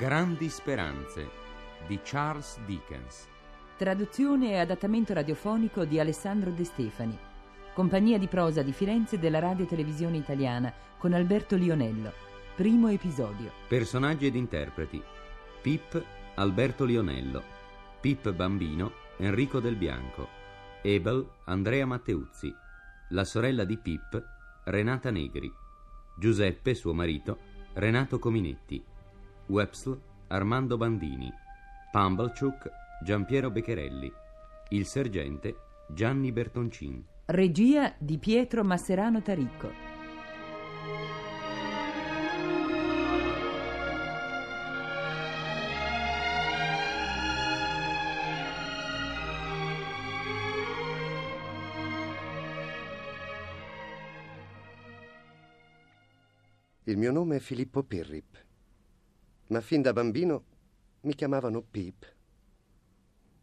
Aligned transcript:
Grandi 0.00 0.48
speranze 0.48 1.28
di 1.86 2.00
Charles 2.02 2.58
Dickens. 2.64 3.28
Traduzione 3.76 4.52
e 4.52 4.58
adattamento 4.58 5.12
radiofonico 5.12 5.84
di 5.84 6.00
Alessandro 6.00 6.52
De 6.52 6.64
Stefani. 6.64 7.18
Compagnia 7.74 8.16
di 8.16 8.26
prosa 8.26 8.62
di 8.62 8.72
Firenze 8.72 9.18
della 9.18 9.40
Radio 9.40 9.66
Televisione 9.66 10.16
Italiana 10.16 10.72
con 10.96 11.12
Alberto 11.12 11.54
Lionello. 11.54 12.14
Primo 12.56 12.88
episodio. 12.88 13.52
Personaggi 13.68 14.24
ed 14.24 14.36
interpreti. 14.36 15.02
Pip 15.60 16.02
Alberto 16.36 16.86
Lionello. 16.86 17.42
Pip 18.00 18.32
bambino 18.32 18.92
Enrico 19.18 19.60
Del 19.60 19.76
Bianco. 19.76 20.28
Ebel 20.80 21.28
Andrea 21.44 21.84
Matteuzzi. 21.84 22.50
La 23.10 23.24
sorella 23.24 23.64
di 23.64 23.76
Pip 23.76 24.24
Renata 24.64 25.10
Negri. 25.10 25.52
Giuseppe, 26.16 26.72
suo 26.72 26.94
marito, 26.94 27.38
Renato 27.74 28.18
Cominetti. 28.18 28.89
Websl 29.50 30.00
Armando 30.28 30.76
Bandini. 30.76 31.30
Pumblechook 31.90 32.70
Giampiero 33.02 33.50
Beccherelli. 33.50 34.10
Il 34.68 34.86
sergente 34.86 35.56
Gianni 35.88 36.30
Bertoncin. 36.30 37.04
Regia 37.26 37.92
di 37.98 38.18
Pietro 38.18 38.62
Masserano 38.62 39.20
Taricco. 39.20 39.88
Il 56.84 56.96
mio 56.96 57.12
nome 57.12 57.36
è 57.36 57.38
Filippo 57.38 57.84
Pirrip, 57.84 58.49
ma 59.50 59.60
fin 59.60 59.82
da 59.82 59.92
bambino 59.92 60.44
mi 61.02 61.14
chiamavano 61.14 61.62
Pip. 61.62 62.14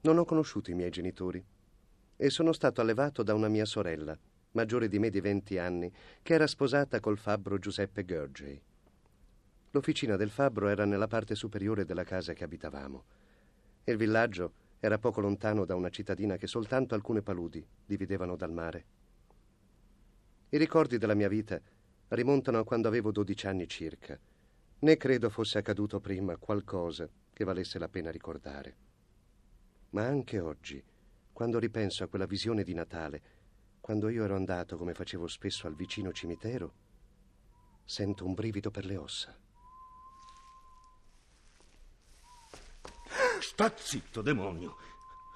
Non 0.02 0.18
ho 0.18 0.26
conosciuto 0.26 0.72
i 0.72 0.74
miei 0.74 0.90
genitori 0.90 1.44
e 2.16 2.30
sono 2.30 2.52
stato 2.52 2.82
allevato 2.82 3.24
da 3.24 3.34
una 3.34 3.48
mia 3.48 3.66
sorella, 3.66 4.18
maggiore 4.52 4.88
di 4.88 5.00
me 5.00 5.10
di 5.10 5.22
20 5.22 5.58
anni, 5.58 5.92
che 6.22 6.34
era 6.34 6.48
sposata 6.48 7.00
col 7.00 7.18
fabbro 7.18 7.58
Giuseppe 7.58 8.04
Gurgey. 8.04 8.62
L'officina 9.72 10.16
del 10.16 10.30
fabbro 10.30 10.68
era 10.68 10.86
nella 10.86 11.08
parte 11.08 11.36
superiore 11.36 11.86
della 11.86 12.04
casa 12.04 12.34
che 12.34 12.44
abitavamo 12.44 13.04
il 13.90 13.96
villaggio 13.96 14.52
era 14.82 14.98
poco 14.98 15.22
lontano 15.22 15.64
da 15.64 15.74
una 15.74 15.90
cittadina 15.90 16.36
che 16.36 16.46
soltanto 16.46 16.94
alcune 16.94 17.22
paludi 17.22 17.66
dividevano 17.86 18.36
dal 18.36 18.52
mare. 18.52 18.86
I 20.50 20.58
ricordi 20.58 20.98
della 20.98 21.14
mia 21.14 21.30
vita 21.30 21.58
rimontano 22.10 22.60
a 22.60 22.66
quando 22.66 22.90
avevo 22.90 23.12
12 23.12 23.48
anni 23.48 23.66
circa. 23.66 24.20
Né 24.80 24.96
credo 24.96 25.30
fosse 25.30 25.58
accaduto 25.58 26.00
prima 26.00 26.38
qualcosa 26.38 27.10
che 27.34 27.44
valesse 27.44 27.80
la 27.80 27.90
pena 27.90 28.12
ricordare. 28.12 28.76
Ma 29.92 30.06
anche 30.06 30.40
oggi, 30.40 30.84
quando 31.34 31.58
ripenso 31.58 32.04
a 32.04 32.08
quella 32.08 32.26
visione 32.26 32.64
di 32.64 32.74
Natale, 32.74 33.22
quando 33.82 34.10
io 34.10 34.24
ero 34.24 34.36
andato 34.36 34.78
come 34.78 34.94
facevo 34.94 35.28
spesso 35.28 35.66
al 35.66 35.76
vicino 35.76 36.12
cimitero, 36.12 36.74
sento 37.86 38.26
un 38.26 38.34
brivido 38.34 38.70
per 38.70 38.86
le 38.86 38.98
ossa. 38.98 39.36
Sta 43.40 43.74
zitto, 43.76 44.22
demonio. 44.22 44.76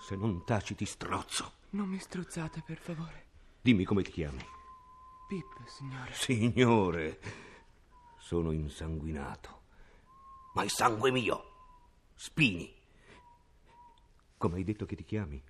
Se 0.08 0.16
non 0.16 0.44
taci 0.46 0.76
ti 0.76 0.86
strozzo. 0.86 1.54
Non 1.72 1.88
mi 1.88 1.98
strozzate, 1.98 2.62
per 2.66 2.78
favore. 2.78 3.30
Dimmi 3.62 3.86
come 3.86 4.04
ti 4.04 4.12
chiami. 4.12 4.44
Pip, 5.28 5.66
signore. 5.66 6.14
Signore, 6.14 7.20
sono 8.22 8.52
insanguinato. 8.52 9.60
Ma 10.54 10.64
è 10.64 10.68
sangue 10.68 11.12
mio. 11.12 11.50
Spini. 12.16 12.72
Come 14.38 14.56
hai 14.58 14.64
detto 14.64 14.86
che 14.86 14.96
ti 14.96 15.04
chiami? 15.04 15.42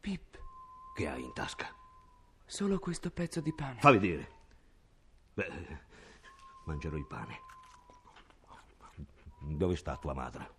Pip, 0.00 0.38
Che 0.94 1.08
hai 1.08 1.22
in 1.22 1.32
tasca? 1.32 1.74
solo 2.46 2.78
questo 2.80 3.10
pezzo 3.12 3.40
di 3.40 3.54
pane. 3.54 3.78
Fa 3.80 3.92
vedere. 3.92 4.38
Beh, 5.34 5.78
mangerò 6.64 6.96
il 6.96 7.06
pane. 7.06 7.40
Dove 9.38 9.76
sta 9.76 9.96
tua 9.96 10.14
madre? 10.14 10.54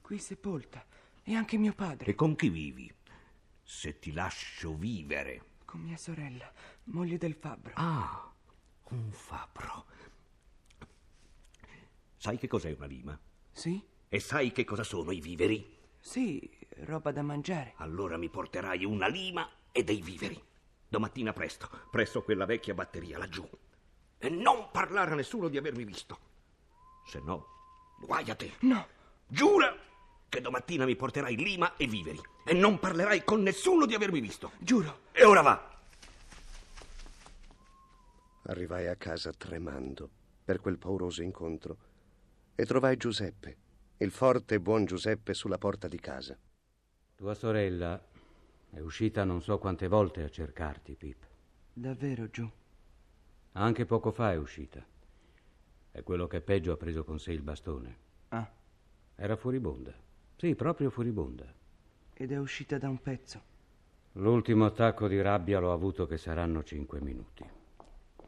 Qui 0.00 0.18
sepolta. 0.18 0.84
E 1.24 1.34
anche 1.34 1.58
mio 1.58 1.74
padre. 1.74 2.10
E 2.10 2.14
con 2.14 2.34
chi 2.36 2.48
vivi? 2.48 2.92
Se 3.62 3.98
ti 3.98 4.12
lascio 4.12 4.74
vivere. 4.74 5.50
Con 5.64 5.80
mia 5.80 5.96
sorella, 5.96 6.50
moglie 6.84 7.18
del 7.18 7.34
fabbro. 7.34 7.72
Ah, 7.76 8.30
un 8.90 9.10
fabbro. 9.10 9.86
Sai 12.22 12.38
che 12.38 12.46
cos'è 12.46 12.72
una 12.76 12.86
lima? 12.86 13.18
Sì? 13.50 13.84
E 14.08 14.20
sai 14.20 14.52
che 14.52 14.62
cosa 14.62 14.84
sono 14.84 15.10
i 15.10 15.18
viveri? 15.18 15.76
Sì, 15.98 16.48
roba 16.84 17.10
da 17.10 17.20
mangiare. 17.20 17.72
Allora 17.78 18.16
mi 18.16 18.28
porterai 18.28 18.84
una 18.84 19.08
lima 19.08 19.50
e 19.72 19.82
dei 19.82 20.00
viveri. 20.00 20.40
Domattina 20.86 21.32
presto, 21.32 21.68
presso 21.90 22.22
quella 22.22 22.44
vecchia 22.44 22.74
batteria 22.74 23.18
laggiù. 23.18 23.44
E 24.18 24.28
non 24.28 24.68
parlare 24.70 25.10
a 25.10 25.14
nessuno 25.16 25.48
di 25.48 25.56
avermi 25.56 25.82
visto. 25.82 26.16
Se 27.08 27.18
no, 27.18 27.44
guai 27.98 28.30
a 28.30 28.36
te. 28.36 28.52
No, 28.60 28.86
Giura 29.26 29.76
che 30.28 30.40
domattina 30.40 30.84
mi 30.84 30.94
porterai 30.94 31.34
lima 31.34 31.74
e 31.74 31.88
viveri. 31.88 32.20
E 32.44 32.52
non 32.52 32.78
parlerai 32.78 33.24
con 33.24 33.42
nessuno 33.42 33.84
di 33.84 33.94
avermi 33.94 34.20
visto. 34.20 34.52
giuro. 34.60 35.06
E 35.10 35.24
ora 35.24 35.40
va. 35.42 35.80
Arrivai 38.44 38.86
a 38.86 38.94
casa 38.94 39.32
tremando 39.32 40.08
per 40.44 40.60
quel 40.60 40.78
pauroso 40.78 41.20
incontro 41.20 41.90
e 42.54 42.64
trovai 42.66 42.96
Giuseppe, 42.96 43.56
il 43.98 44.10
forte 44.10 44.56
e 44.56 44.60
buon 44.60 44.84
Giuseppe, 44.84 45.34
sulla 45.34 45.58
porta 45.58 45.88
di 45.88 45.98
casa. 45.98 46.36
Tua 47.14 47.34
sorella 47.34 48.00
è 48.70 48.80
uscita 48.80 49.24
non 49.24 49.42
so 49.42 49.58
quante 49.58 49.88
volte 49.88 50.22
a 50.22 50.28
cercarti, 50.28 50.94
Pip. 50.96 51.26
Davvero, 51.72 52.28
giù. 52.30 52.48
Anche 53.52 53.84
poco 53.86 54.10
fa 54.12 54.32
è 54.32 54.36
uscita. 54.36 54.84
E 55.94 56.02
quello 56.02 56.26
che 56.26 56.38
è 56.38 56.40
peggio 56.40 56.72
ha 56.72 56.76
preso 56.76 57.04
con 57.04 57.18
sé 57.18 57.32
il 57.32 57.42
bastone. 57.42 57.96
Ah, 58.28 58.50
Era 59.14 59.36
furibonda. 59.36 59.94
Sì, 60.36 60.54
proprio 60.54 60.90
furibonda. 60.90 61.52
ed 62.14 62.32
è 62.32 62.38
uscita 62.38 62.78
da 62.78 62.88
un 62.88 63.00
pezzo. 63.00 63.50
L'ultimo 64.12 64.64
attacco 64.66 65.08
di 65.08 65.20
rabbia 65.20 65.58
l'ho 65.58 65.72
avuto 65.72 66.06
che 66.06 66.16
saranno 66.18 66.62
cinque 66.62 67.00
minuti. 67.00 67.44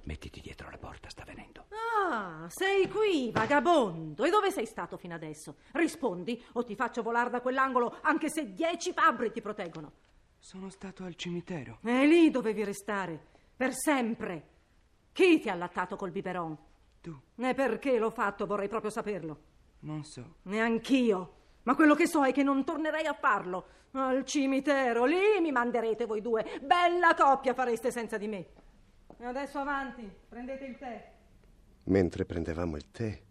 Mettiti 0.04 0.40
dietro 0.40 0.68
la 0.70 0.76
porta, 0.76 1.08
sta 1.08 1.24
venendo. 1.24 1.64
Ah, 2.02 2.46
sei 2.48 2.88
qui, 2.88 3.30
vagabondo. 3.32 4.24
E 4.24 4.30
dove 4.30 4.50
sei 4.50 4.66
stato 4.66 4.96
fino 4.98 5.14
adesso? 5.14 5.56
Rispondi 5.72 6.42
o 6.52 6.64
ti 6.64 6.74
faccio 6.74 7.02
volare 7.02 7.30
da 7.30 7.40
quell'angolo 7.40 7.98
anche 8.02 8.28
se 8.28 8.52
dieci 8.52 8.92
fabbri 8.92 9.32
ti 9.32 9.40
proteggono. 9.40 9.92
Sono 10.38 10.68
stato 10.68 11.04
al 11.04 11.14
cimitero. 11.14 11.78
E 11.82 12.06
lì 12.06 12.30
dovevi 12.30 12.64
restare, 12.64 13.18
per 13.56 13.72
sempre. 13.72 14.48
Chi 15.12 15.40
ti 15.40 15.48
ha 15.48 15.54
allattato 15.54 15.96
col 15.96 16.10
biberon? 16.10 16.56
Tu, 17.00 17.18
E 17.36 17.54
perché 17.54 17.98
l'ho 17.98 18.10
fatto, 18.10 18.44
vorrei 18.46 18.68
proprio 18.68 18.90
saperlo. 18.90 19.40
non 19.80 20.04
so. 20.04 20.36
Neanch'io. 20.42 21.32
Ma 21.62 21.74
quello 21.74 21.94
che 21.94 22.06
so 22.06 22.24
è 22.24 22.32
che 22.32 22.42
non 22.42 22.62
tornerei 22.64 23.06
a 23.06 23.14
farlo. 23.14 23.66
Al 23.92 24.24
cimitero, 24.26 25.06
lì 25.06 25.40
mi 25.40 25.50
manderete 25.50 26.04
voi 26.04 26.20
due. 26.20 26.60
Bella 26.62 27.14
coppia 27.14 27.54
fareste 27.54 27.90
senza 27.90 28.18
di 28.18 28.28
me. 28.28 28.46
E 29.18 29.24
adesso 29.24 29.58
avanti, 29.58 30.10
prendete 30.28 30.64
il 30.64 30.76
tè. 30.76 31.12
Mentre 31.84 32.24
prendevamo 32.24 32.76
il 32.76 32.90
tè, 32.90 33.22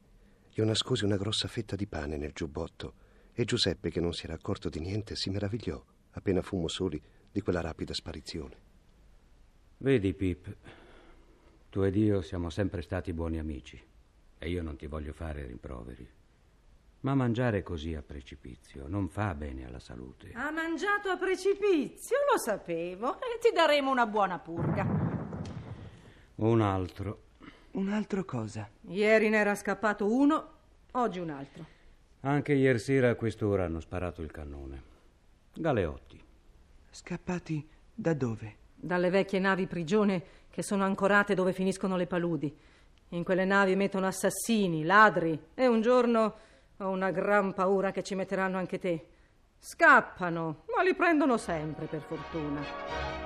io 0.50 0.66
nascosi 0.66 1.04
una 1.04 1.18
grossa 1.18 1.48
fetta 1.48 1.76
di 1.76 1.88
pane 1.88 2.18
nel 2.18 2.34
giubbotto 2.34 2.94
e 3.34 3.46
Giuseppe, 3.46 3.90
che 3.90 4.00
non 4.00 4.14
si 4.14 4.26
era 4.26 4.36
accorto 4.36 4.70
di 4.70 4.80
niente, 4.80 5.16
si 5.16 5.30
meravigliò, 5.30 5.84
appena 6.12 6.42
fummo 6.42 6.68
soli, 6.68 7.02
di 7.32 7.42
quella 7.42 7.62
rapida 7.62 7.94
sparizione. 7.94 8.56
Vedi, 9.78 10.14
Pip, 10.14 10.56
tu 11.70 11.82
ed 11.82 11.96
io 11.96 12.22
siamo 12.22 12.52
sempre 12.52 12.84
stati 12.84 13.12
buoni 13.12 13.40
amici 13.40 13.82
e 14.38 14.50
io 14.50 14.62
non 14.62 14.76
ti 14.76 14.86
voglio 14.86 15.14
fare 15.14 15.48
rimproveri. 15.48 16.08
Ma 17.00 17.16
mangiare 17.16 17.64
così 17.64 17.96
a 17.96 18.02
precipizio 18.02 18.88
non 18.88 19.10
fa 19.10 19.34
bene 19.34 19.66
alla 19.66 19.80
salute. 19.80 20.32
Ha 20.34 20.52
mangiato 20.52 21.10
a 21.10 21.18
precipizio, 21.18 22.18
lo 22.32 22.38
sapevo. 22.38 23.20
E 23.20 23.40
ti 23.42 23.52
daremo 23.54 23.92
una 23.92 24.06
buona 24.06 24.40
purga. 24.40 24.93
Un 26.44 26.60
altro. 26.60 27.20
Un 27.72 27.88
altro 27.88 28.26
cosa. 28.26 28.68
Ieri 28.90 29.30
ne 29.30 29.38
era 29.38 29.56
scappato 29.56 30.14
uno, 30.14 30.48
oggi 30.92 31.20
un 31.20 31.30
altro. 31.30 31.66
Anche 32.20 32.52
ieri 32.52 32.80
sera 32.80 33.12
a 33.12 33.16
quest'ora 33.16 33.64
hanno 33.64 33.80
sparato 33.80 34.22
il 34.22 34.30
cannone. 34.30 34.82
Galeotti. 35.54 36.22
Scappati 36.92 37.66
da 37.96 38.14
dove? 38.14 38.56
Dalle 38.76 39.10
vecchie 39.10 39.40
navi 39.40 39.68
prigione 39.68 40.22
che 40.50 40.64
sono 40.64 40.84
ancorate 40.84 41.34
dove 41.34 41.54
finiscono 41.54 41.96
le 41.96 42.08
paludi. 42.08 42.54
In 43.10 43.24
quelle 43.24 43.46
navi 43.46 43.78
mettono 43.78 44.08
assassini, 44.08 44.84
ladri 44.84 45.40
e 45.54 45.68
un 45.68 45.80
giorno 45.80 46.36
ho 46.76 46.90
una 46.90 47.12
gran 47.12 47.54
paura 47.54 47.92
che 47.92 48.04
ci 48.04 48.16
metteranno 48.16 48.58
anche 48.58 48.80
te. 48.80 49.08
Scappano, 49.60 50.66
ma 50.76 50.84
li 50.84 50.94
prendono 50.94 51.38
sempre, 51.38 51.86
per 51.86 52.02
fortuna. 52.02 53.23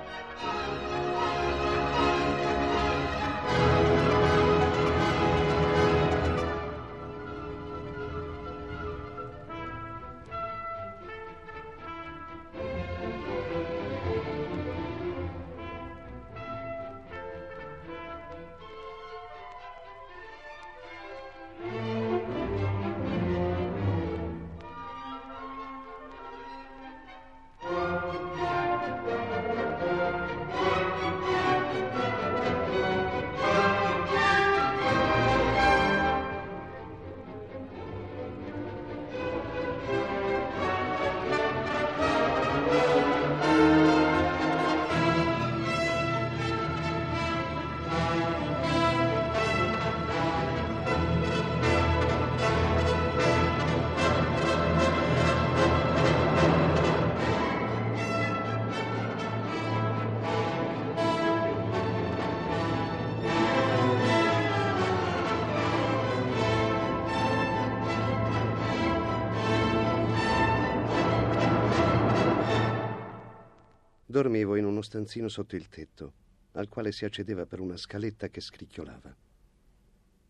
Dormivo 74.17 74.55
in 74.55 74.65
uno 74.65 74.81
stanzino 74.81 75.27
sotto 75.27 75.55
il 75.55 75.67
tetto, 75.67 76.13
al 76.53 76.69
quale 76.69 76.91
si 76.91 77.05
accedeva 77.05 77.45
per 77.45 77.59
una 77.59 77.77
scaletta 77.77 78.29
che 78.29 78.41
scricchiolava. 78.41 79.15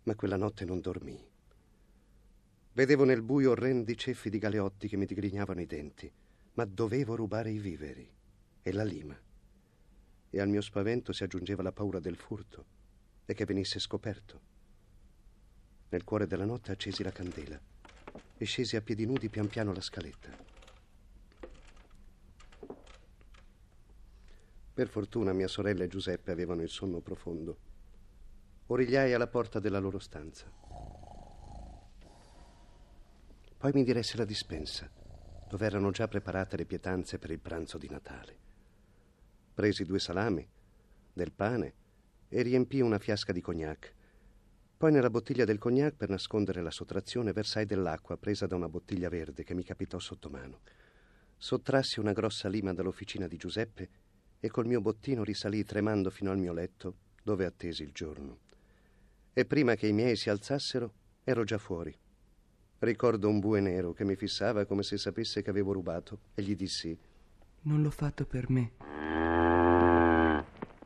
Ma 0.04 0.16
quella 0.16 0.36
notte 0.36 0.66
non 0.66 0.81
dormii. 0.81 1.25
Vedevo 2.74 3.06
nel 3.06 3.22
buio 3.22 3.51
orrendi 3.51 3.95
ceffi 3.95 4.30
di 4.30 4.39
galeotti 4.39 4.89
che 4.89 4.98
mi 4.98 5.06
digrignavano 5.06 5.62
i 5.62 5.66
denti, 5.66 6.12
ma 6.56 6.66
dovevo 6.66 7.16
rubare 7.16 7.50
i 7.50 7.60
viveri 7.60 8.06
e 8.62 8.72
la 8.74 8.84
lima. 8.84 9.18
E 10.31 10.42
al 10.42 10.50
mio 10.50 10.60
spavento 10.60 11.13
si 11.13 11.24
aggiungeva 11.24 11.63
la 11.63 11.72
paura 11.72 12.01
del 12.01 12.18
furto 12.18 12.66
e 13.25 13.34
che 13.34 13.45
venisse 13.45 13.80
scoperto. 13.80 14.42
Nel 15.88 16.04
cuore 16.04 16.28
della 16.28 16.44
notte 16.44 16.74
accesi 16.74 17.04
la 17.04 17.13
candela 17.13 17.57
e 18.36 18.44
scesi 18.44 18.75
a 18.75 18.81
piedi 18.81 19.06
nudi 19.06 19.30
pian 19.30 19.48
piano 19.48 19.72
la 19.72 19.80
scaletta. 19.80 20.56
Per 24.77 24.89
fortuna 24.89 25.33
mia 25.33 25.47
sorella 25.47 25.85
e 25.85 25.88
Giuseppe 25.88 26.29
avevano 26.29 26.62
il 26.62 26.69
sonno 26.69 27.00
profondo. 27.00 27.57
Origliai 28.68 29.12
alla 29.12 29.25
porta 29.25 29.59
della 29.59 29.79
loro 29.79 29.97
stanza. 29.97 30.45
Poi 33.57 33.71
mi 33.74 33.83
diresse 33.83 34.18
la 34.18 34.24
dispensa, 34.24 34.88
dove 35.50 35.65
erano 35.65 35.89
già 35.89 36.07
preparate 36.07 36.57
le 36.57 36.68
pietanze 36.68 37.18
per 37.18 37.31
il 37.31 37.39
pranzo 37.39 37.79
di 37.79 37.89
Natale. 37.89 38.38
Presi 39.56 39.83
due 39.83 39.97
salami, 39.97 40.47
del 41.12 41.31
pane 41.31 41.74
e 42.27 42.44
riempii 42.44 42.81
una 42.81 43.00
fiasca 43.00 43.33
di 43.33 43.41
cognac. 43.41 43.95
Poi 44.77 44.91
nella 44.91 45.09
bottiglia 45.09 45.44
del 45.44 45.57
cognac, 45.57 45.95
per 45.95 46.09
nascondere 46.09 46.62
la 46.62 46.69
sottrazione, 46.69 47.33
versai 47.33 47.65
dell'acqua 47.65 48.15
presa 48.18 48.45
da 48.45 48.53
una 48.53 48.69
bottiglia 48.69 49.09
verde 49.09 49.44
che 49.44 49.56
mi 49.56 49.63
capitò 49.63 49.97
sotto 49.97 50.29
mano. 50.29 50.59
Sottrassi 51.35 52.00
una 52.00 52.13
grossa 52.13 52.47
lima 52.47 52.75
dall'officina 52.75 53.25
di 53.25 53.38
Giuseppe 53.38 54.06
e 54.39 54.50
col 54.50 54.66
mio 54.66 54.81
bottino 54.81 55.24
risalì 55.24 55.63
tremando 55.63 56.10
fino 56.10 56.31
al 56.31 56.38
mio 56.38 56.54
letto, 56.54 56.95
dove 57.24 57.45
attesi 57.45 57.84
il 57.84 57.92
giorno. 57.92 58.39
E 59.34 59.45
prima 59.45 59.75
che 59.75 59.88
i 59.88 59.94
miei 59.94 60.16
si 60.16 60.30
alzassero, 60.30 60.94
ero 61.24 61.44
già 61.44 61.57
fuori. 61.57 61.95
Ricordo 62.80 63.28
un 63.28 63.39
bue 63.39 63.60
nero 63.60 63.92
che 63.92 64.04
mi 64.04 64.16
fissava 64.16 64.66
come 64.66 64.84
se 64.84 64.98
sapesse 64.98 65.42
che 65.42 65.50
avevo 65.50 65.72
rubato 65.72 66.19
e 66.36 66.44
gli 66.44 66.56
dissi: 66.56 66.98
Non 67.62 67.81
l'ho 67.81 67.89
fatto 67.89 68.25
per 68.25 68.50
me. 68.50 68.74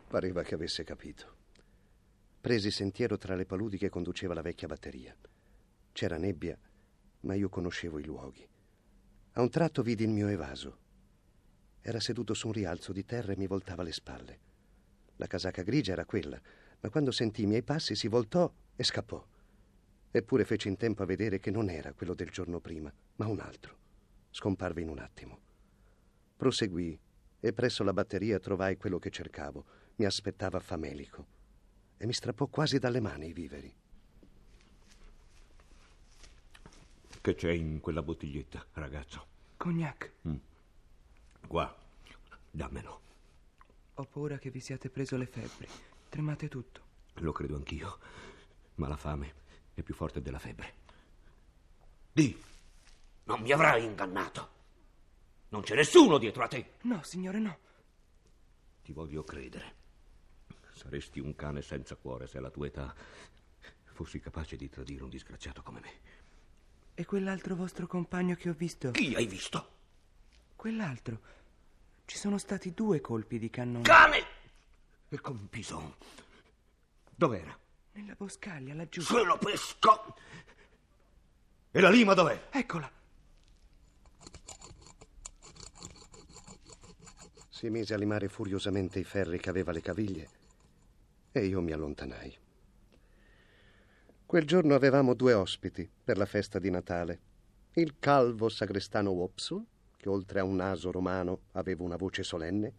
Pareva 0.08 0.44
che 0.44 0.56
avesse 0.56 0.84
capito. 0.84 1.36
Presi 2.40 2.72
sentiero 2.72 3.18
tra 3.18 3.36
le 3.36 3.46
paludi 3.46 3.78
che 3.78 3.90
conduceva 3.90 4.34
la 4.34 4.42
vecchia 4.42 4.68
batteria. 4.68 5.16
C'era 5.92 6.18
nebbia, 6.18 6.58
ma 7.22 7.36
io 7.36 7.50
conoscevo 7.50 8.00
i 8.00 8.04
luoghi. 8.04 8.48
A 9.34 9.42
un 9.42 9.50
tratto 9.50 9.82
vidi 9.84 10.04
il 10.04 10.10
mio 10.10 10.28
evaso. 10.28 10.78
Era 11.82 12.00
seduto 12.00 12.34
su 12.34 12.48
un 12.48 12.54
rialzo 12.54 12.92
di 12.92 13.04
terra 13.06 13.34
e 13.34 13.38
mi 13.38 13.48
voltava 13.48 13.84
le 13.84 13.92
spalle. 13.92 14.40
La 15.16 15.28
casacca 15.28 15.64
grigia 15.64 15.94
era 15.94 16.06
quella, 16.06 16.40
ma 16.80 16.90
quando 16.90 17.12
sentì 17.12 17.44
i 17.44 17.48
miei 17.48 17.64
passi 17.64 17.96
si 17.96 18.08
voltò 18.08 18.52
e 18.76 18.84
scappò. 18.84 19.24
Eppure 20.12 20.46
fece 20.46 20.68
in 20.68 20.78
tempo 20.78 21.04
a 21.04 21.06
vedere 21.06 21.40
che 21.40 21.52
non 21.52 21.70
era 21.70 21.94
quello 21.94 22.14
del 22.14 22.30
giorno 22.30 22.60
prima, 22.60 22.92
ma 23.16 23.28
un 23.28 23.40
altro. 23.40 23.78
Scomparve 24.30 24.82
in 24.82 24.90
un 24.90 25.00
attimo. 25.00 25.40
Proseguì 26.38 27.00
e 27.40 27.54
presso 27.54 27.84
la 27.84 27.94
batteria 27.94 28.40
trovai 28.40 28.78
quello 28.78 29.00
che 29.00 29.10
cercavo. 29.10 29.66
Mi 29.96 30.06
aspettava 30.06 30.60
famelico 30.60 31.40
e 31.98 32.06
mi 32.06 32.14
strappò 32.14 32.48
quasi 32.48 32.80
dalle 32.80 33.00
mani 33.00 33.28
i 33.28 33.34
viveri. 33.34 33.74
Che 37.22 37.36
c'è 37.36 37.52
in 37.52 37.80
quella 37.80 38.02
bottiglietta, 38.02 38.66
ragazzo? 38.74 39.26
Cognac. 39.58 40.14
Mm. 40.28 40.36
Qua, 41.48 41.76
dammelo. 42.50 43.02
Ho 43.96 44.06
paura 44.06 44.38
che 44.38 44.50
vi 44.50 44.60
siate 44.60 44.90
preso 44.90 45.18
le 45.18 45.26
febbri. 45.26 45.68
Tremate 46.10 46.48
tutto. 46.48 46.82
Lo 47.16 47.32
credo 47.32 47.56
anch'io, 47.56 48.00
ma 48.76 48.88
la 48.88 48.98
fame 48.98 49.34
è 49.74 49.82
più 49.82 49.94
forte 49.94 50.22
della 50.22 50.40
febbre. 50.40 50.74
Di, 52.12 52.38
non 53.26 53.42
mi 53.42 53.52
avrai 53.52 53.84
ingannato. 53.84 54.50
Non 55.50 55.62
c'è 55.62 55.76
nessuno 55.76 56.18
dietro 56.18 56.44
a 56.44 56.48
te. 56.48 56.74
No, 56.84 57.04
signore, 57.04 57.40
no. 57.40 57.58
Ti 58.84 58.94
voglio 58.94 59.24
credere. 59.24 59.76
Saresti 60.74 61.20
un 61.20 61.36
cane 61.36 61.62
senza 61.62 61.96
cuore 61.96 62.28
se 62.28 62.38
alla 62.38 62.50
tua 62.50 62.68
età 62.68 62.96
fossi 63.84 64.20
capace 64.20 64.56
di 64.56 64.70
tradire 64.70 65.04
un 65.04 65.10
disgraziato 65.10 65.62
come 65.62 65.80
me. 65.80 65.92
E 66.96 67.06
quell'altro 67.06 67.56
vostro 67.56 67.88
compagno 67.88 68.36
che 68.36 68.50
ho 68.50 68.54
visto? 68.54 68.92
Chi 68.92 69.14
hai 69.14 69.28
visto? 69.28 69.80
Quell'altro. 70.62 71.20
Ci 72.06 72.20
sono 72.20 72.38
stati 72.38 72.72
due 72.76 73.02
colpi 73.02 73.40
di 73.40 73.50
cannone. 73.50 73.82
Cane! 73.82 74.24
E 75.10 75.20
con 75.20 75.50
Pison. 75.50 75.92
Dov'era? 77.16 77.58
Nella 77.94 78.14
boscaglia, 78.16 78.76
laggiù. 78.76 79.02
Se 79.02 79.24
lo 79.24 79.40
pesco! 79.40 80.16
E 81.72 81.80
la 81.80 81.90
lima 81.90 82.14
dov'è? 82.14 82.50
Eccola. 82.52 82.88
Si 87.50 87.68
mise 87.72 87.96
a 87.96 87.98
limare 87.98 88.28
furiosamente 88.28 89.00
i 89.00 89.04
ferri 89.04 89.40
che 89.40 89.50
aveva 89.50 89.72
le 89.72 89.82
caviglie 89.82 90.30
e 91.32 91.44
io 91.44 91.60
mi 91.62 91.72
allontanai. 91.72 92.38
Quel 94.28 94.46
giorno 94.46 94.76
avevamo 94.76 95.16
due 95.16 95.34
ospiti 95.34 95.90
per 96.04 96.20
la 96.20 96.28
festa 96.28 96.60
di 96.60 96.70
Natale. 96.70 97.20
Il 97.74 97.96
calvo 97.98 98.48
sagrestano 98.48 99.10
Wopsul, 99.10 99.66
che 100.02 100.10
oltre 100.10 100.40
a 100.40 100.44
un 100.44 100.56
naso 100.56 100.90
romano 100.90 101.42
aveva 101.52 101.84
una 101.84 101.96
voce 101.96 102.24
solenne, 102.24 102.74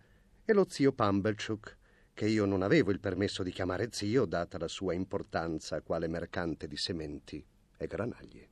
e 0.44 0.52
lo 0.52 0.66
zio 0.68 0.92
Pumblechook, 0.92 1.78
che 2.12 2.26
io 2.26 2.46
non 2.46 2.62
avevo 2.62 2.90
il 2.90 2.98
permesso 2.98 3.44
di 3.44 3.52
chiamare 3.52 3.90
zio, 3.92 4.24
data 4.24 4.58
la 4.58 4.66
sua 4.66 4.92
importanza 4.92 5.80
quale 5.82 6.08
mercante 6.08 6.66
di 6.66 6.76
sementi 6.76 7.46
e 7.76 7.86
granaglie. 7.86 8.51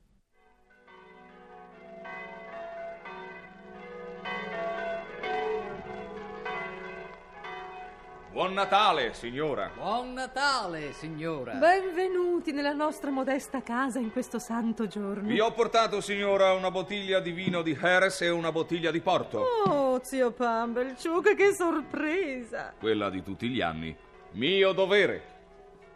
Buon 8.32 8.52
Natale, 8.52 9.12
signora. 9.12 9.72
Buon 9.74 10.12
Natale, 10.12 10.92
signora. 10.92 11.54
Benvenuti 11.54 12.52
nella 12.52 12.72
nostra 12.72 13.10
modesta 13.10 13.60
casa 13.60 13.98
in 13.98 14.12
questo 14.12 14.38
santo 14.38 14.86
giorno. 14.86 15.26
Vi 15.26 15.40
ho 15.40 15.50
portato, 15.50 16.00
signora, 16.00 16.52
una 16.52 16.70
bottiglia 16.70 17.18
di 17.18 17.32
vino 17.32 17.60
di 17.60 17.74
Jerez 17.74 18.20
e 18.20 18.28
una 18.28 18.52
bottiglia 18.52 18.92
di 18.92 19.00
Porto. 19.00 19.40
Oh, 19.66 19.98
zio 20.04 20.30
Pumblechook, 20.30 21.34
che 21.34 21.52
sorpresa! 21.52 22.72
Quella 22.78 23.10
di 23.10 23.20
tutti 23.24 23.48
gli 23.48 23.60
anni. 23.60 23.96
Mio 24.32 24.70
dovere. 24.70 25.22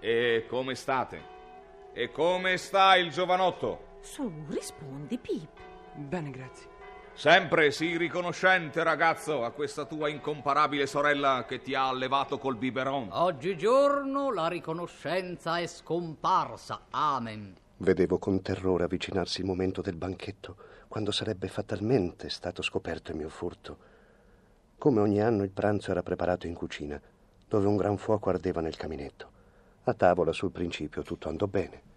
E 0.00 0.46
come 0.48 0.74
state? 0.74 1.22
E 1.92 2.10
come 2.10 2.56
sta 2.56 2.96
il 2.96 3.12
giovanotto? 3.12 3.98
Su, 4.00 4.28
rispondi, 4.48 5.18
Pip. 5.18 5.60
Bene, 5.94 6.30
grazie. 6.30 6.73
Sempre 7.16 7.70
sii 7.70 7.96
riconoscente, 7.96 8.82
ragazzo, 8.82 9.44
a 9.44 9.52
questa 9.52 9.84
tua 9.84 10.08
incomparabile 10.08 10.84
sorella 10.86 11.44
che 11.46 11.62
ti 11.62 11.72
ha 11.72 11.88
allevato 11.88 12.38
col 12.38 12.56
biberon. 12.56 13.08
Oggigiorno 13.12 14.32
la 14.32 14.48
riconoscenza 14.48 15.58
è 15.58 15.66
scomparsa. 15.66 16.86
Amen. 16.90 17.54
Vedevo 17.76 18.18
con 18.18 18.42
terrore 18.42 18.82
avvicinarsi 18.84 19.40
il 19.40 19.46
momento 19.46 19.80
del 19.80 19.94
banchetto, 19.94 20.56
quando 20.88 21.12
sarebbe 21.12 21.46
fatalmente 21.46 22.28
stato 22.28 22.62
scoperto 22.62 23.12
il 23.12 23.18
mio 23.18 23.28
furto. 23.28 23.78
Come 24.76 25.00
ogni 25.00 25.22
anno 25.22 25.44
il 25.44 25.50
pranzo 25.50 25.92
era 25.92 26.02
preparato 26.02 26.48
in 26.48 26.54
cucina, 26.54 27.00
dove 27.46 27.66
un 27.66 27.76
gran 27.76 27.96
fuoco 27.96 28.28
ardeva 28.28 28.60
nel 28.60 28.76
caminetto. 28.76 29.30
A 29.84 29.94
tavola 29.94 30.32
sul 30.32 30.50
principio 30.50 31.02
tutto 31.02 31.28
andò 31.28 31.46
bene. 31.46 31.92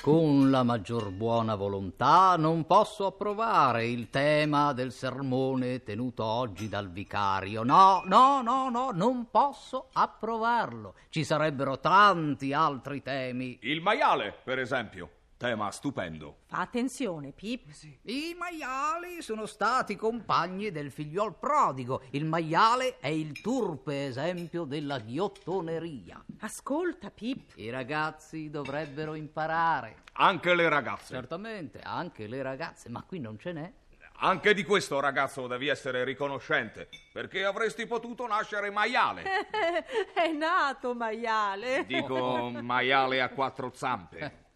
Con 0.00 0.50
la 0.50 0.62
maggior 0.62 1.10
buona 1.10 1.56
volontà 1.56 2.36
non 2.36 2.64
posso 2.66 3.06
approvare 3.06 3.86
il 3.86 4.08
tema 4.10 4.72
del 4.72 4.92
sermone 4.92 5.82
tenuto 5.82 6.24
oggi 6.24 6.68
dal 6.68 6.90
vicario. 6.90 7.64
No, 7.64 8.02
no, 8.06 8.40
no, 8.40 8.70
no, 8.70 8.90
non 8.92 9.28
posso 9.30 9.88
approvarlo. 9.92 10.94
Ci 11.10 11.24
sarebbero 11.24 11.80
tanti 11.80 12.52
altri 12.52 13.02
temi. 13.02 13.58
Il 13.62 13.82
maiale, 13.82 14.34
per 14.44 14.60
esempio. 14.60 15.10
Tema 15.38 15.70
stupendo. 15.70 16.38
Fa 16.46 16.58
attenzione, 16.58 17.30
Pip. 17.30 17.70
I 18.02 18.34
maiali 18.36 19.22
sono 19.22 19.46
stati 19.46 19.94
compagni 19.94 20.72
del 20.72 20.90
figliol 20.90 21.36
prodigo. 21.38 22.02
Il 22.10 22.24
maiale 22.24 22.98
è 22.98 23.06
il 23.06 23.40
turpe 23.40 24.06
esempio 24.06 24.64
della 24.64 24.98
ghiottoneria. 24.98 26.24
Ascolta, 26.40 27.12
Pip. 27.12 27.52
I 27.54 27.70
ragazzi 27.70 28.50
dovrebbero 28.50 29.14
imparare. 29.14 30.02
Anche 30.14 30.56
le 30.56 30.68
ragazze. 30.68 31.14
Certamente, 31.14 31.78
anche 31.84 32.26
le 32.26 32.42
ragazze, 32.42 32.88
ma 32.88 33.04
qui 33.04 33.20
non 33.20 33.38
ce 33.38 33.52
n'è. 33.52 33.72
Anche 34.20 34.54
di 34.54 34.64
questo, 34.64 34.98
ragazzo, 34.98 35.46
devi 35.46 35.68
essere 35.68 36.02
riconoscente, 36.02 36.88
perché 37.12 37.44
avresti 37.44 37.86
potuto 37.86 38.26
nascere 38.26 38.70
maiale. 38.70 39.22
è 40.12 40.32
nato 40.32 40.94
maiale. 40.94 41.84
Dico 41.86 42.50
maiale 42.60 43.22
a 43.22 43.28
quattro 43.28 43.70
zampe. 43.72 44.46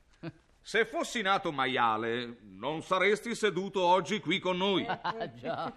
Se 0.64 0.85
fossi 0.87 1.23
nato 1.23 1.50
maiale, 1.50 2.37
non 2.42 2.83
saresti 2.83 3.35
seduto 3.35 3.83
oggi 3.83 4.21
qui 4.21 4.38
con 4.38 4.57
noi. 4.57 4.87
Ah, 5.02 5.33
già. 5.35 5.73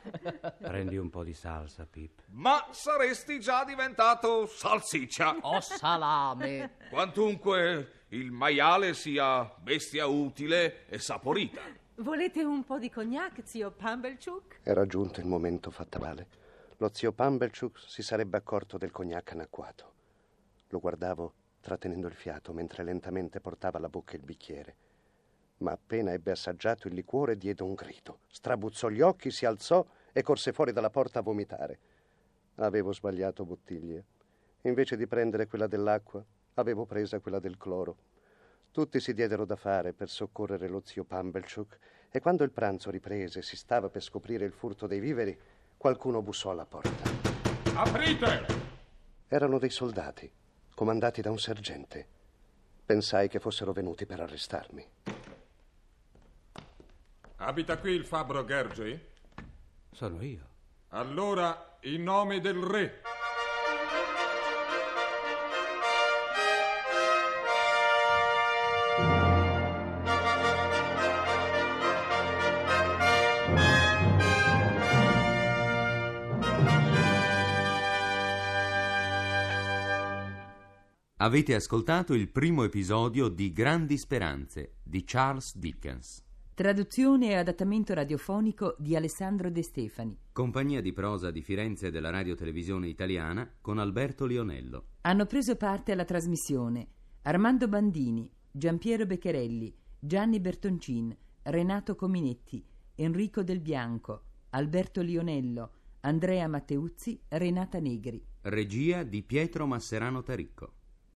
Prendi 0.60 0.98
un 0.98 1.10
po' 1.10 1.24
di 1.24 1.34
salsa, 1.34 1.86
Pip. 1.90 2.22
Ma 2.30 2.68
saresti 2.70 3.40
già 3.40 3.64
diventato 3.64 4.46
salsiccia. 4.46 5.38
O 5.42 5.60
salame. 5.60 6.76
Quantunque 6.90 8.04
il 8.10 8.32
maiale 8.32 8.94
sia 8.94 9.44
bestia 9.60 10.06
utile 10.06 10.86
e 10.88 11.00
saporita. 11.00 11.62
Volete 11.96 12.44
un 12.44 12.64
po' 12.64 12.78
di 12.78 12.90
cognac, 12.90 13.42
zio 13.44 13.72
Pumblechook? 13.72 14.60
Era 14.64 14.86
giunto 14.86 15.20
il 15.20 15.26
momento 15.26 15.72
fatale. 15.72 16.28
Lo 16.78 16.92
zio 16.94 17.12
Pumblechook 17.12 17.80
si 17.80 18.04
sarebbe 18.04 18.38
accorto 18.38 18.78
del 18.78 18.92
cognac 18.92 19.32
anacquato. 19.32 19.94
Lo 20.70 20.80
guardavo 20.80 21.34
trattenendo 21.66 22.06
il 22.06 22.14
fiato 22.14 22.54
mentre 22.54 22.84
lentamente 22.84 23.42
portava 23.42 23.80
alla 23.80 23.90
bocca 23.90 24.16
il 24.16 24.22
bicchiere. 24.22 24.76
Ma 25.58 25.72
appena 25.72 26.14
ebbe 26.14 26.30
assaggiato 26.30 26.88
il 26.88 26.94
liquore 26.94 27.38
diede 27.38 27.64
un 27.64 27.74
grido, 27.74 28.20
strabuzzò 28.28 28.88
gli 28.90 29.02
occhi, 29.02 29.32
si 29.32 29.48
alzò 29.48 29.84
e 30.14 30.22
corse 30.22 30.54
fuori 30.54 30.72
dalla 30.72 30.92
porta 30.92 31.20
a 31.20 31.22
vomitare. 31.24 31.80
Avevo 32.58 32.94
sbagliato 32.94 33.46
bottiglia. 33.46 34.00
Invece 34.62 34.96
di 34.96 35.08
prendere 35.08 35.48
quella 35.48 35.66
dell'acqua, 35.66 36.24
avevo 36.54 36.86
presa 36.86 37.20
quella 37.20 37.40
del 37.40 37.58
cloro. 37.58 37.98
Tutti 38.70 39.00
si 39.00 39.16
diedero 39.16 39.44
da 39.44 39.56
fare 39.56 39.94
per 39.94 40.08
soccorrere 40.08 40.68
lo 40.68 40.84
zio 40.86 41.04
Pumblechook 41.04 41.80
e 42.12 42.20
quando 42.20 42.44
il 42.44 42.52
pranzo 42.52 42.92
riprese 42.92 43.40
e 43.40 43.42
si 43.42 43.58
stava 43.58 43.90
per 43.90 44.04
scoprire 44.04 44.46
il 44.46 44.52
furto 44.52 44.86
dei 44.86 45.00
viveri, 45.00 45.36
qualcuno 45.78 46.22
bussò 46.22 46.52
alla 46.52 46.68
porta. 46.68 47.10
Aprite! 47.74 48.46
Erano 49.28 49.58
dei 49.58 49.72
soldati, 49.72 50.32
comandati 50.76 51.22
da 51.22 51.32
un 51.32 51.40
sergente. 51.40 52.08
Pensai 52.86 53.30
che 53.30 53.40
fossero 53.40 53.72
venuti 53.72 54.06
per 54.06 54.20
arrestarmi. 54.20 54.88
Abita 57.38 57.80
qui 57.80 57.92
il 57.92 58.06
fabbro 58.06 58.46
Gergi? 58.46 59.00
Sono 59.92 60.22
io. 60.22 60.48
Allora, 60.90 61.78
in 61.82 62.04
nome 62.04 62.42
del 62.42 62.62
re. 62.62 63.02
Avete 81.26 81.56
ascoltato 81.56 82.14
il 82.14 82.30
primo 82.30 82.64
episodio 82.64 83.30
di 83.30 83.52
Grandi 83.52 83.98
Speranze 83.98 84.76
di 84.84 85.04
Charles 85.04 85.58
Dickens. 85.58 86.24
Traduzione 86.54 87.32
e 87.32 87.34
adattamento 87.34 87.96
radiofonico 87.96 88.76
di 88.78 88.96
Alessandro 88.96 89.50
De 89.50 89.64
Stefani. 89.64 90.16
Compagnia 90.32 90.82
di 90.82 90.94
prosa 90.94 91.32
di 91.32 91.42
Firenze 91.42 91.90
della 91.90 92.12
Radio 92.12 92.36
Televisione 92.36 92.90
Italiana 92.90 93.52
con 93.60 93.80
Alberto 93.80 94.28
Lionello. 94.28 94.90
Hanno 95.02 95.26
preso 95.26 95.56
parte 95.56 95.94
alla 95.94 96.06
trasmissione 96.06 96.90
Armando 97.24 97.68
Bandini, 97.68 98.32
Giampiero 98.52 99.08
Beccherelli, 99.08 99.76
Gianni 99.98 100.40
Bertoncin, 100.40 101.18
Renato 101.42 101.96
Cominetti, 101.96 102.64
Enrico 102.94 103.42
Del 103.42 103.62
Bianco, 103.62 104.26
Alberto 104.52 105.02
Lionello, 105.02 105.72
Andrea 106.02 106.48
Matteuzzi, 106.48 107.20
Renata 107.30 107.80
Negri. 107.80 108.24
Regia 108.42 109.02
di 109.02 109.24
Pietro 109.24 109.66
Masserano 109.66 110.22
Taricco. 110.22 110.84